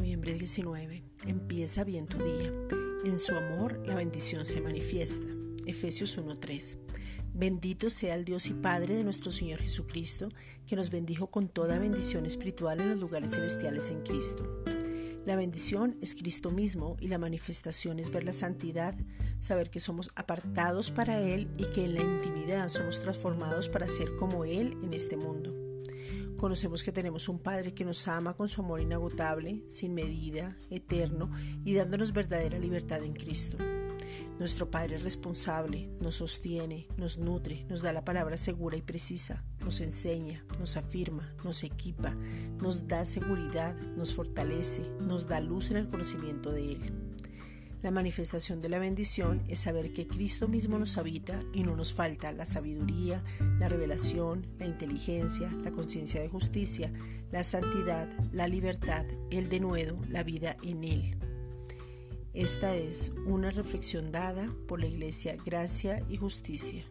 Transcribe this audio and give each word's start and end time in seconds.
19. 0.00 1.02
Empieza 1.26 1.84
bien 1.84 2.06
tu 2.06 2.16
día. 2.18 2.52
En 3.04 3.18
su 3.18 3.34
amor 3.34 3.82
la 3.86 3.94
bendición 3.94 4.46
se 4.46 4.60
manifiesta. 4.60 5.26
Efesios 5.66 6.18
1.3. 6.18 6.78
Bendito 7.34 7.90
sea 7.90 8.14
el 8.14 8.24
Dios 8.24 8.46
y 8.46 8.54
Padre 8.54 8.96
de 8.96 9.04
nuestro 9.04 9.30
Señor 9.30 9.60
Jesucristo, 9.60 10.30
que 10.66 10.76
nos 10.76 10.90
bendijo 10.90 11.30
con 11.30 11.48
toda 11.48 11.78
bendición 11.78 12.26
espiritual 12.26 12.80
en 12.80 12.90
los 12.90 13.00
lugares 13.00 13.32
celestiales 13.32 13.90
en 13.90 14.02
Cristo. 14.02 14.64
La 15.26 15.36
bendición 15.36 15.96
es 16.00 16.14
Cristo 16.14 16.50
mismo 16.50 16.96
y 16.98 17.08
la 17.08 17.18
manifestación 17.18 17.98
es 17.98 18.10
ver 18.10 18.24
la 18.24 18.32
santidad, 18.32 18.94
saber 19.38 19.70
que 19.70 19.80
somos 19.80 20.10
apartados 20.16 20.90
para 20.90 21.20
Él 21.20 21.48
y 21.58 21.66
que 21.66 21.84
en 21.84 21.94
la 21.94 22.00
intimidad 22.00 22.68
somos 22.68 23.00
transformados 23.00 23.68
para 23.68 23.86
ser 23.86 24.16
como 24.16 24.44
Él 24.44 24.76
en 24.82 24.94
este 24.94 25.16
mundo. 25.16 25.69
Conocemos 26.40 26.82
que 26.82 26.90
tenemos 26.90 27.28
un 27.28 27.38
Padre 27.38 27.74
que 27.74 27.84
nos 27.84 28.08
ama 28.08 28.32
con 28.32 28.48
su 28.48 28.62
amor 28.62 28.80
inagotable, 28.80 29.62
sin 29.66 29.92
medida, 29.92 30.56
eterno 30.70 31.30
y 31.66 31.74
dándonos 31.74 32.14
verdadera 32.14 32.58
libertad 32.58 33.04
en 33.04 33.12
Cristo. 33.12 33.58
Nuestro 34.38 34.70
Padre 34.70 34.96
es 34.96 35.02
responsable, 35.02 35.90
nos 36.00 36.16
sostiene, 36.16 36.88
nos 36.96 37.18
nutre, 37.18 37.66
nos 37.68 37.82
da 37.82 37.92
la 37.92 38.06
palabra 38.06 38.38
segura 38.38 38.78
y 38.78 38.80
precisa, 38.80 39.44
nos 39.62 39.82
enseña, 39.82 40.42
nos 40.58 40.78
afirma, 40.78 41.30
nos 41.44 41.62
equipa, 41.62 42.14
nos 42.58 42.88
da 42.88 43.04
seguridad, 43.04 43.74
nos 43.98 44.14
fortalece, 44.14 44.88
nos 44.98 45.28
da 45.28 45.40
luz 45.40 45.70
en 45.70 45.76
el 45.76 45.88
conocimiento 45.88 46.52
de 46.52 46.72
Él. 46.72 47.09
La 47.82 47.90
manifestación 47.90 48.60
de 48.60 48.68
la 48.68 48.78
bendición 48.78 49.42
es 49.48 49.60
saber 49.60 49.94
que 49.94 50.06
Cristo 50.06 50.48
mismo 50.48 50.78
nos 50.78 50.98
habita 50.98 51.42
y 51.54 51.62
no 51.62 51.76
nos 51.76 51.94
falta 51.94 52.30
la 52.30 52.44
sabiduría, 52.44 53.24
la 53.58 53.68
revelación, 53.68 54.46
la 54.58 54.66
inteligencia, 54.66 55.50
la 55.50 55.70
conciencia 55.70 56.20
de 56.20 56.28
justicia, 56.28 56.92
la 57.32 57.42
santidad, 57.42 58.06
la 58.32 58.48
libertad, 58.48 59.06
el 59.30 59.48
denuedo, 59.48 59.96
la 60.10 60.22
vida 60.22 60.58
en 60.62 60.84
Él. 60.84 61.16
Esta 62.34 62.76
es 62.76 63.12
una 63.26 63.50
reflexión 63.50 64.12
dada 64.12 64.52
por 64.68 64.78
la 64.78 64.86
Iglesia 64.86 65.36
Gracia 65.42 66.00
y 66.08 66.18
Justicia. 66.18 66.84